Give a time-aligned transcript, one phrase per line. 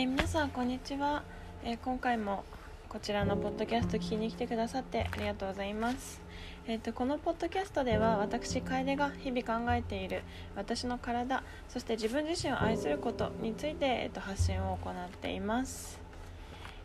[0.00, 1.22] えー、皆さんこんにちは、
[1.62, 2.42] えー、今回も
[2.88, 6.22] こちらのポッドキャスト聞きに来てくださってありがとうございます。
[6.66, 10.22] えーと、このポッドキャストでは私楓が日々考えている
[10.56, 16.00] 私の体そして自分自身を愛することについて、えーと、発信を行っています。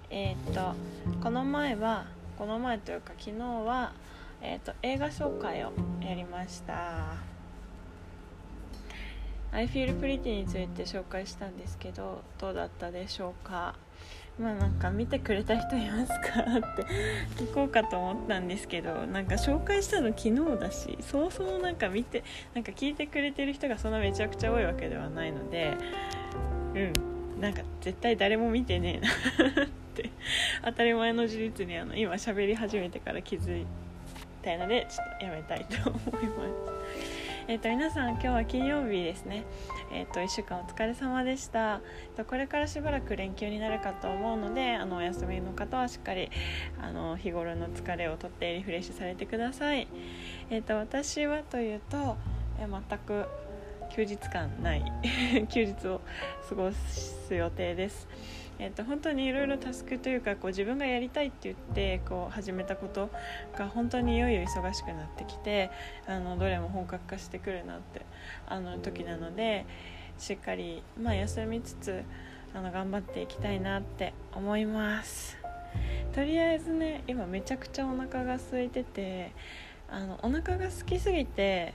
[0.09, 0.75] えっ、ー、と
[1.23, 2.07] この前は
[2.37, 3.93] この前というか昨日は、
[4.41, 5.71] えーと映画紹介を
[6.01, 7.34] やりました。
[9.51, 13.75] I feel pretty について紹介したんですけどどうだったでしょうか？
[14.37, 16.41] まあなんか見てくれた人いますか？
[16.41, 16.85] って
[17.41, 22.23] 聞こうかと思ったんですけどなんか紹介したの昨日だしそうそうなんか見て
[22.53, 25.77] なんか聞いてくれてる人がそんなめちゃくちゃ多いわけではないので
[26.75, 26.79] う
[27.37, 30.09] んなんか絶対誰も見てねえなって
[30.65, 33.65] 当たり前の事実にあの今喋り始めてから気づい
[34.41, 36.74] たのでちょっとやめたいと思います。
[37.47, 39.45] えーと、皆さん今日は金曜日ですね、
[39.93, 41.79] えーと、1週間お疲れ様でした、
[42.11, 46.31] えーと、これからしばらく連休になるかと思うのであのお休みの方はしっかり
[46.81, 49.87] あの日頃の疲れをとってリフレッシュされてください、
[50.49, 52.17] えー、と私はというと、
[52.59, 53.25] え、全く
[53.95, 54.83] 休日感ない。
[55.49, 56.01] 休日を
[56.49, 58.07] 過ごす予定です。
[58.57, 63.09] えーと、本当にいろいろタスクというかこう自分がやりたいって言ってこう始めたこと
[63.57, 65.71] が本当にいよいよ忙しくなってきて
[66.07, 68.01] あのどれも本格化してくるなって
[68.47, 69.65] あの時なので
[70.17, 72.03] しっかり、まあ、休みつつ
[72.53, 75.37] あの頑張っていきたいなって思います。
[76.13, 79.33] とりあえずね今めちゃくちゃお腹が空いてて
[79.89, 81.73] あのお腹が空きすぎて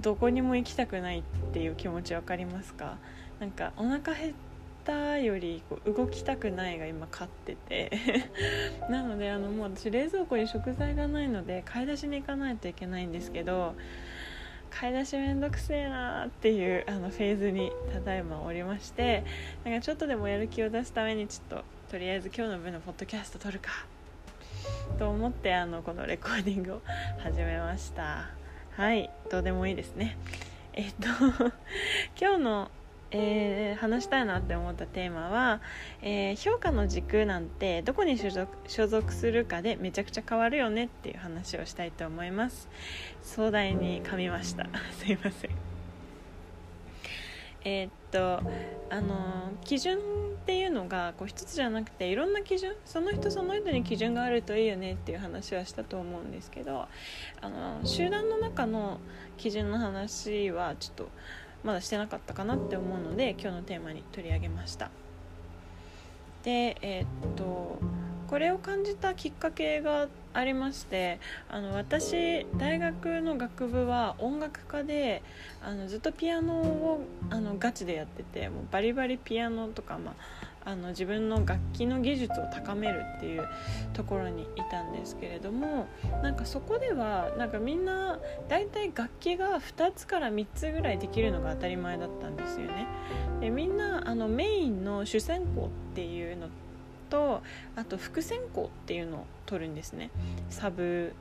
[0.00, 2.96] どこにも行きたくないっていう気持ち分かりますか？
[3.38, 4.32] なんかお腹減っ
[4.84, 7.90] たよりこう動きたくないが今勝ってて。
[8.90, 13.74] なのであのもう私冷蔵庫に食材がないので買い出しに行かないといけないんですけど
[14.70, 19.24] 買い出しめんどくせえなーっていうあのフェーズにただいまおりまして
[19.64, 23.70] なんかちょっとでもやる気を出すためにちょっととりあえず今日の分のポッドキャスト撮るか
[24.98, 26.82] と思ってあのこのレコーディングを
[27.22, 28.30] 始めました。
[28.76, 30.16] はいどうでもいいですね。
[30.72, 31.08] えっと
[32.18, 32.70] 今日の
[33.14, 35.60] えー、話したいなって思ったテーマは、
[36.00, 42.68] えー、評価の軸なんてどこに所属所属するかでめちゃくちゃ変わるよねっていう話をしたいと思います。
[43.22, 44.66] 壮大に噛みました。
[44.98, 45.50] すいません。
[47.64, 48.42] えー、っと
[48.90, 50.00] あの基準っ
[50.44, 56.88] ていうのがこう一つじゃなくていろんな基準その人その人に基準があるといいよねっていう話はしたと思うんですけど
[57.40, 58.98] あの集団の中の
[59.36, 61.08] 基準の話はちょっと
[61.64, 64.90] まだしてなかったかなって思うので今日のテーマに取り上げました。
[66.42, 67.78] でえー、っと
[68.32, 75.22] これを感じたきっかけがありましてあの私大学の学部は音楽科で
[75.62, 80.14] あのずっとピアノをあのガチでやっててもうバリバリピアノとか、まあ、
[80.64, 83.48] あの自分の楽器の技術を高めるっていう
[83.92, 85.86] ところにいたんですけれども
[86.22, 88.18] なんかそこではなんかみんな
[88.48, 92.86] 大体楽器が2つから3つぐらいできるのが当たり前だったんですよね。
[93.40, 96.46] でみんなあのメインの主専攻っていうの
[97.10, 97.42] と
[97.76, 100.10] あと副専攻っていうのを取るんですね。
[100.48, 101.12] サブ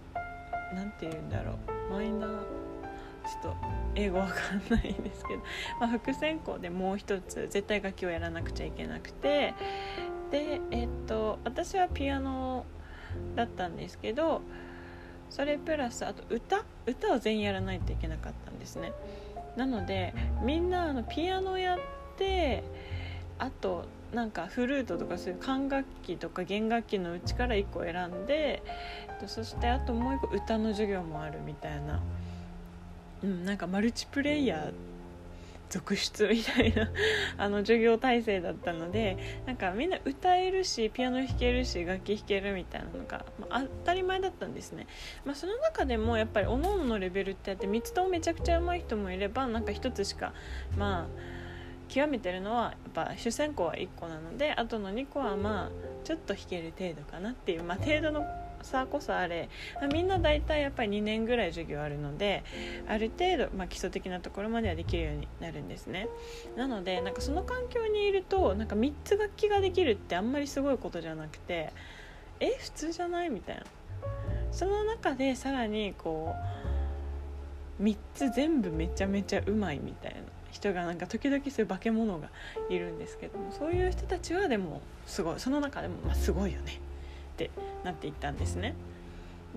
[0.74, 1.54] なんて言うんだろ
[1.90, 2.71] うマイナー
[3.26, 3.56] ちょっと
[3.96, 5.42] 英語わかんないんですけど、
[5.80, 9.54] まあ、副専攻でもう一つ絶対楽器をやらなくちゃいけなくて
[10.32, 12.66] でえっと私はピアノ
[13.36, 14.42] だったんですけど
[15.30, 18.94] それプラスあと歌歌を全員やらないといけなかったんですね。
[19.56, 21.80] なのでみんなあのピアノやっ
[22.18, 22.64] て
[23.38, 28.62] あとなんかフルートとかそういう管楽器とか弦楽器のうちから1個選んで
[29.28, 32.02] そしてあともう1個歌の授業もあるみたいな
[33.24, 34.74] うん、なんかマルチプレイヤー
[35.72, 36.90] 続出みたいな
[37.38, 44.86] あの授業体制だったのでなんかみんな歌えるしピアノ弾けるし楽器弾けるみたいなのが、まあ、当たり前だったんですね、
[45.24, 50.34] まあ、その中でもやっぱりおのおのレベルってあって3つともめちゃくちゃ上手い人もいればなんか1つしか
[50.78, 51.42] まあ
[51.88, 55.72] 極めてるのはやっぱ主戦校は1個なのであとの2個はまあ
[56.04, 58.26] ちょっと弾ける程度かなっていう、まあ、程度の
[58.64, 59.50] 差こそあれ
[59.94, 62.44] みんな大体やっぱり2年ぐらい授業あるので
[62.88, 66.08] ある程度、まあ、基礎的なところまではできるようになるんですね。
[66.56, 71.72] なのでなんかその環境にいるとなんか3つ楽器ができるってあんまりすごいことじゃなくて
[72.40, 73.30] え普通じゃない？
[73.30, 73.64] みたいな。
[74.52, 76.36] その中でさらにこ
[77.80, 80.20] う3つ全部めちゃめちゃうまいみたいな。
[80.52, 82.28] 人がなんか時々そういう化け物が
[82.70, 86.82] いるんですけどもそういう人たちはでもすごいその中でもまあすごいよね。
[87.46, 88.76] ってなっていったんですね。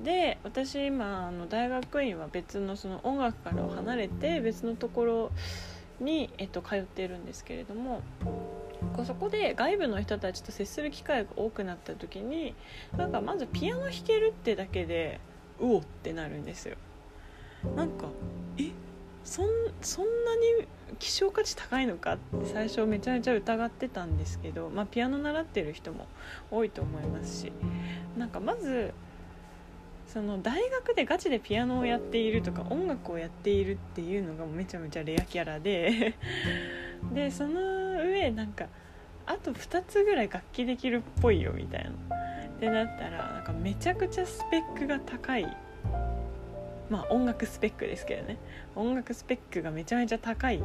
[0.03, 5.31] で私今あの大学院は別のその音楽から離れて別のところ
[6.01, 8.03] に、えっと、通っているんですけれども
[9.07, 12.57] そこで外部の人たちと接する機会が多くなった時に
[12.97, 15.21] なんかまずピアノ弾けるってだけで
[15.61, 16.77] うおってなるんですよ。
[17.77, 18.09] なんか
[19.25, 20.69] そんなに
[20.99, 26.07] 希少価値高いのかって最初めちゃめちゃ疑ってたんですけど、まあ、ピアノ習ってる人も
[26.51, 27.53] 多いと思いますし
[28.17, 28.93] なんかまず
[30.07, 36.15] その大学でガチでピアノをやっているとか音楽をやっているっていうのがめちゃめちゃレアキャラで
[37.13, 37.61] でその
[38.05, 38.67] 上なんか
[39.27, 41.91] あと2つぐらい楽器できるっぽいよみたいな。
[42.55, 45.57] ってなったらなんかめちゃくちゃスペックが高い
[46.91, 48.37] まあ音楽スペックですけどね
[48.77, 50.61] 音楽スペックがめちゃめちゃ高い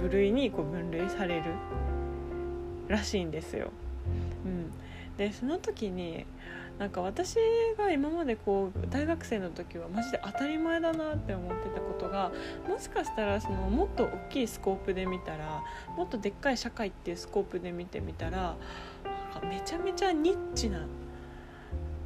[0.00, 1.44] 部類にこう分類される
[2.88, 3.70] らしいんですよ。
[4.44, 4.70] うん、
[5.16, 6.26] でその時に
[6.78, 7.36] なんか私
[7.78, 12.32] が今までこう大学生の時はマジで当たり前だなって思ってたことが
[12.68, 15.62] もしかしたらそのもっと大きいスコープで見たら
[15.96, 18.56] もっとでっかい社会っていうスコープで見てみたら
[19.48, 20.84] めちゃめちゃニッチな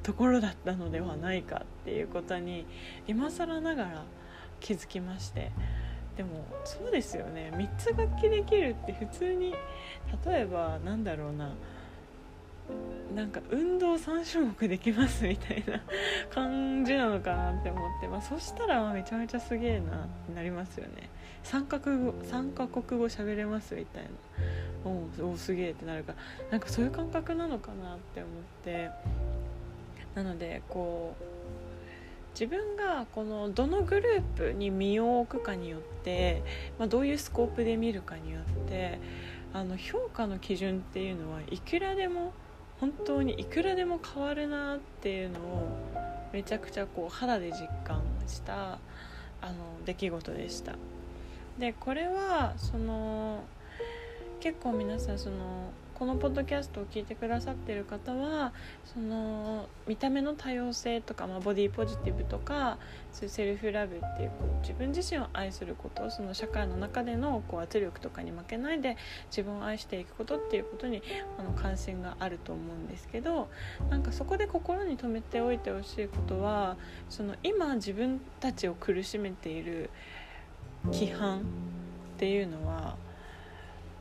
[0.08, 2.64] ところだったのではないかっていうことに
[3.06, 4.04] 今更ながら
[4.58, 5.52] 気づきまして。
[6.16, 7.52] でもそうですよね。
[7.54, 9.52] 3つ楽器できるって普通に
[10.24, 11.50] 例えばなんだろうな。
[13.14, 15.80] なんか運動3種目できますみたいな
[16.34, 21.10] 感じなのかなって思って、まあ、そしたらめちゃめちゃすげえなってなりますよね。
[21.44, 24.08] 3カ国語3カ国語喋れますみたいな。
[25.20, 26.18] おおすげえってなるから。
[26.52, 28.32] なんかそういう感覚なのかなって思っ
[28.64, 28.90] て。
[30.18, 31.24] なのでこう
[32.32, 36.42] 自分がこのどのグループに身を置くかによって、
[36.76, 38.98] まあ、どういうスコープで見るかによって
[39.52, 42.32] あの評価の基準っていうのはいくらでも
[42.80, 45.78] 本当にいくらでも変わるなっていうのを
[46.32, 48.78] めちゃくちゃこう肌で実感した
[49.40, 49.54] あの
[49.86, 50.74] 出来事でした。
[51.60, 53.44] でこれはその
[54.40, 58.52] 結構皆さんそのこのポッドキャストを聞いてくださってる方は
[58.84, 62.78] その見た目の多様性とか、まあ、ボディポジティブとか
[63.12, 68.96] そういうセルフラブっていうこう自分自身を愛することその社会の中でのこう圧力とかに負けないで
[69.28, 71.02] 自分を愛していくことっていうことに
[71.36, 73.48] あの関心があると思うんですけど
[73.90, 76.76] なんかそこで心に留めておいてほしいことは
[77.10, 79.90] その今自分たちを苦しめている
[80.84, 81.42] 規範っ
[82.18, 82.96] ていうのは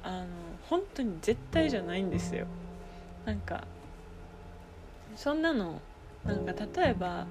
[0.04, 0.28] あの
[0.70, 2.46] 本当に絶対じゃないんですよ。
[3.26, 3.64] なんか
[5.16, 5.82] そんなの
[6.26, 7.26] なんか例えば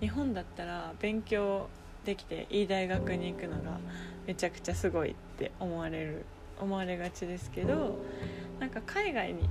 [0.00, 1.68] 日本だったら勉強
[2.04, 3.78] できていい大学に行くのが
[4.26, 6.24] めちゃくちゃすごいって思われる
[6.60, 7.98] 思われがちですけど
[8.60, 9.48] なんか海外に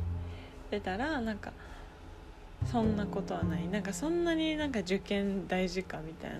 [0.71, 1.51] 出たらなんか
[2.71, 6.39] そんなことはないなんかそんなになんか受験大事かみたいな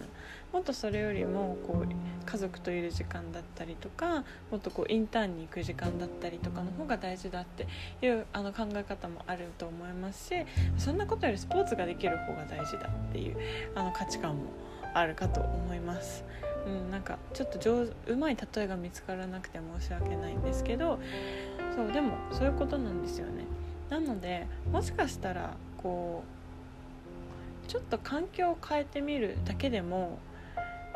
[0.52, 7.68] もっとそれよりもこう家族といる時間だったりとかもっとこうインターンに行く時間だったりとかの方が大事だって
[8.02, 10.34] いうあの考え方もあると思いますし
[10.78, 13.38] そんなことよりスポーツができる方が大事だっていう
[13.76, 14.44] あの価値観も
[14.94, 16.24] あるかと思います。
[16.66, 21.00] うん、なんかちょっと上うまい例えが見つからなくて申し訳ないんですけど
[21.76, 23.44] そうでもそういうことなんですよね。
[23.90, 26.24] なのでもしかしたらこ
[27.68, 30.18] うちょっと環境を変えてみるだけでも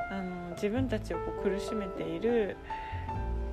[0.09, 2.57] あの自分たちをこう苦しめている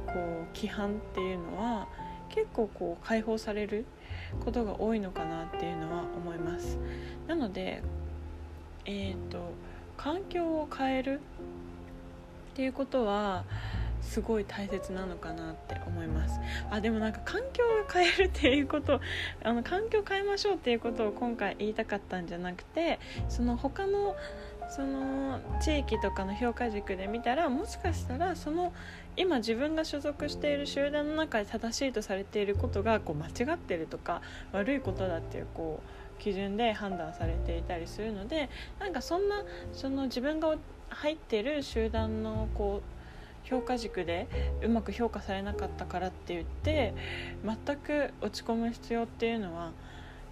[0.07, 1.89] こう規範っていうのは
[2.31, 3.85] 結構こう解放される
[4.47, 6.79] ことが多いのかなっていうのは思います。
[7.27, 7.83] なので
[8.87, 9.51] えっ、ー、と
[9.99, 11.21] 環境を変える
[12.53, 13.45] っていうことは
[14.07, 16.41] すごい大切なのかなって思います。
[16.71, 19.01] あでもなんか環境を変えるっていうこと
[19.43, 22.99] あの環境を変えましょうっていうことを今回言いたかったんじゃなくて
[23.29, 24.17] その他の
[24.69, 28.73] その地域とかの評価軸で見たらもしかしたらその
[29.17, 34.23] 今自分が所属している集団の中で正しいとされていることがこう間違ってるとか
[34.53, 38.49] 悪いことだっていうこう基準で判断されていたりするので
[38.81, 40.57] なんかそんなその自分が
[40.89, 42.96] 入ってる集団のこう
[43.47, 44.29] 評価軸で
[44.63, 46.95] うまく評価されなかったからって言って
[47.45, 49.73] 全く落ち込む必要っていうのは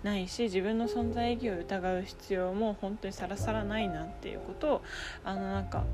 [0.03, 4.83] ないし自分の存在意義を疑う必要も本当にさらさらないなっていうことを
[5.25, 5.85] あのなんか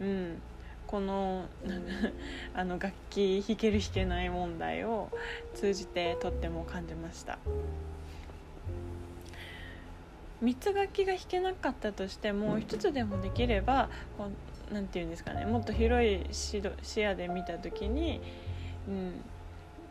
[0.00, 0.40] うん
[0.86, 1.46] この
[2.54, 5.10] あの楽器弾ける弾けない問題を
[5.54, 7.38] 通じてとっても感じました。
[10.42, 13.88] 3つ楽器が弾けなかったとしても1つでもできれば
[14.18, 14.28] こ
[14.72, 18.20] うなんて言うんですかねもっと広い視野で見た時に、
[18.88, 19.20] うん、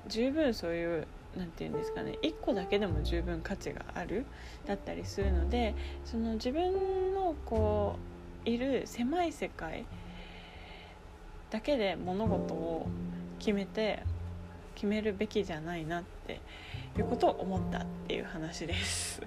[0.08, 1.08] 十分そういう
[1.38, 4.26] 何て言うんですかね1個だけでも十分価値がある
[4.66, 7.96] だったりするのでその自分のこ
[8.46, 9.86] ういる狭い世界
[11.50, 12.88] だけで物事を
[13.40, 14.04] 決めて
[14.76, 16.42] 決めるべきじゃないなって
[16.98, 19.22] いうことを思ったっていう話です。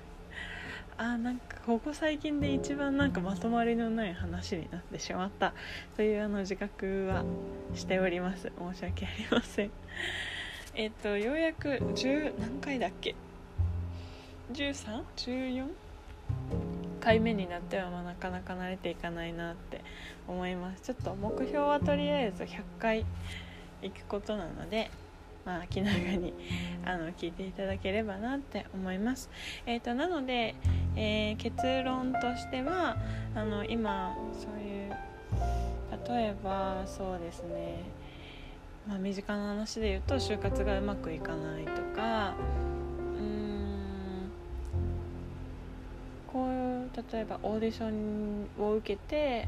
[0.96, 5.52] あなんかここ最近で一番なんかまとまりのない話になってしまった。
[5.96, 7.24] というあの自覚は
[7.74, 8.52] しております。
[8.56, 9.70] 申し訳ありません。
[10.74, 13.16] えっ、とようやく10何回だっけ
[14.52, 15.66] ？13?14?
[17.00, 19.82] 回目になってはまあなかなか慣れていかないなって
[20.28, 20.82] 思います。
[20.82, 23.04] ちょっと目標はとりあえず100回
[23.82, 24.90] 行くことなので
[25.44, 26.32] まあ、気長に
[26.84, 29.28] あの聞いていただければなって思います。
[29.66, 30.54] えーと、なので、
[30.96, 32.96] えー、結論としては
[33.34, 34.96] あの今そういう
[36.08, 37.82] 例えばそうですね、
[38.88, 42.34] まあ、身近な話で言うと就活がうまくいかないとか
[43.18, 44.30] うーん
[46.32, 49.46] こういう例えばオーディションを受けて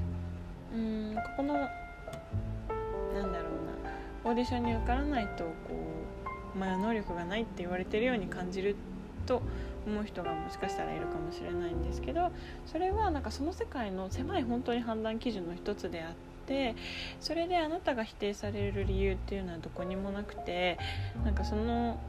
[0.74, 1.68] うんここの
[4.26, 8.74] オーディションに受からないとこうお前は能力がないって言われてるように感じる
[9.24, 9.40] と
[9.86, 12.32] 思う人がもしかしたらいるかもしれないんですけど
[12.66, 16.12] それはなんかその世界の狭い本当に判断基準の一つであっ
[16.46, 16.74] て
[17.20, 20.76] それであなたが否定される理由っていうのはどこにもなくて
[21.24, 22.00] なんかその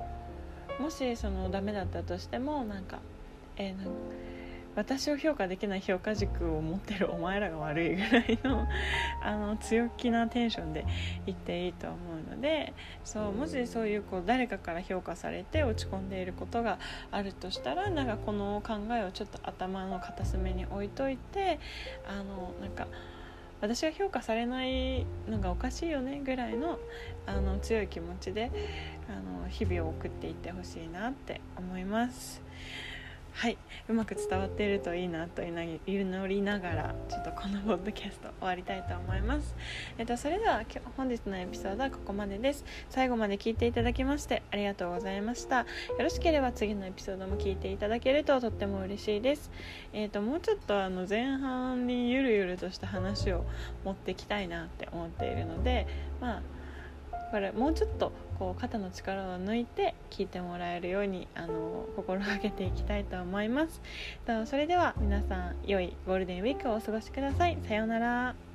[0.79, 2.99] もしそのダメだったとしてもなんか
[3.57, 3.91] えー、なんか
[4.77, 8.67] 私を評価できない評価軸を持ってるお前らが悪いぐらいの
[9.23, 10.85] あの強気なテンションで
[11.25, 16.77] 言っていいと思うのでそうもしそういうこう誰かから評価されて落ち込んでいることが
[17.09, 21.59] あるとしたらなんかこの考えをちょっと頭の片隅に置いといて
[22.07, 22.87] あのなんか。
[23.59, 26.77] 私が評価されないのがおかしいよねぐらいの
[27.25, 28.51] あの強い気持ちで
[29.09, 32.43] あの日々を送っていってほしいなって思います。
[33.37, 39.55] はいうまく伝わっているといいなと祈りながらちょっとこのポッドキャスト終わりたいと思います、
[39.99, 40.63] えっと、それでは
[40.97, 42.65] 本日のエピソードはここまでです。
[42.89, 45.59] 最後まで聞いていただきましてありがとうございました。
[45.59, 45.65] よ
[45.99, 49.51] ろしければ次のエピソードも聞いていただけるととっても嬉しいです。
[49.93, 53.45] えっともうちょっとあの前半にゆるゆるとした話を
[53.85, 55.85] 持ってきたいなって思っているので
[56.19, 56.56] まあ
[57.31, 63.81] これもうちょっとこう肩の力を抜いて聞いてもらえるようにあの心がけていきたいと思います。
[64.45, 67.57] それでは皆さん良いゴールデンウィークをお過ごしください。
[67.67, 68.46] さようなら。